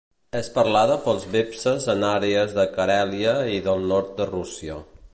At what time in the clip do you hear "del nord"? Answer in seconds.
3.71-4.15